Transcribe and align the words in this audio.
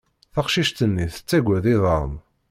Taqcict-nni 0.33 1.05
tettagad 1.15 1.65
iḍan. 1.73 2.11